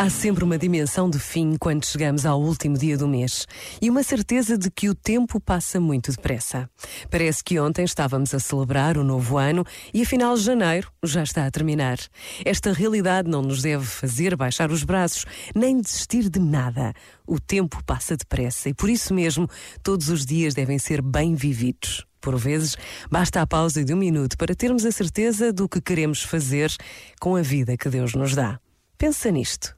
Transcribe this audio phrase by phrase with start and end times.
[0.00, 3.48] Há sempre uma dimensão de fim quando chegamos ao último dia do mês
[3.82, 6.70] e uma certeza de que o tempo passa muito depressa.
[7.10, 11.50] Parece que ontem estávamos a celebrar o novo ano e afinal janeiro já está a
[11.50, 11.98] terminar.
[12.44, 16.92] Esta realidade não nos deve fazer baixar os braços nem desistir de nada.
[17.26, 19.48] O tempo passa depressa e por isso mesmo
[19.82, 22.06] todos os dias devem ser bem vividos.
[22.20, 22.76] Por vezes,
[23.10, 26.72] basta a pausa de um minuto para termos a certeza do que queremos fazer
[27.20, 28.60] com a vida que Deus nos dá.
[28.96, 29.77] Pensa nisto